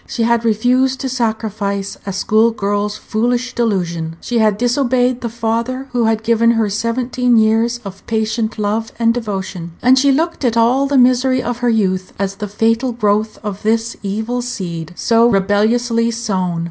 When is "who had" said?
5.91-6.23